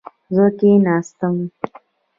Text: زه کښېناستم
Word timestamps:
زه 0.35 0.45
کښېناستم 0.57 1.35